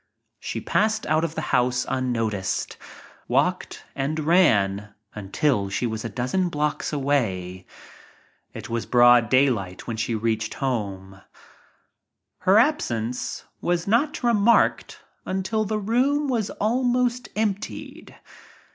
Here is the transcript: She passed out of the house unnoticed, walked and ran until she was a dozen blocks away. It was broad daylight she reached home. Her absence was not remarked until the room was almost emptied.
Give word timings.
She 0.39 0.59
passed 0.59 1.05
out 1.05 1.23
of 1.23 1.35
the 1.35 1.41
house 1.53 1.85
unnoticed, 1.87 2.75
walked 3.27 3.85
and 3.95 4.19
ran 4.21 4.95
until 5.13 5.69
she 5.69 5.85
was 5.85 6.03
a 6.03 6.09
dozen 6.09 6.49
blocks 6.49 6.91
away. 6.91 7.67
It 8.51 8.67
was 8.67 8.87
broad 8.87 9.29
daylight 9.29 9.83
she 9.97 10.15
reached 10.15 10.55
home. 10.55 11.21
Her 12.39 12.57
absence 12.57 13.45
was 13.61 13.85
not 13.85 14.23
remarked 14.23 15.01
until 15.23 15.65
the 15.65 15.77
room 15.77 16.27
was 16.27 16.49
almost 16.49 17.29
emptied. 17.35 18.17